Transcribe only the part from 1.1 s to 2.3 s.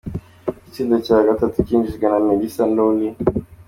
gatatu cinjijwe na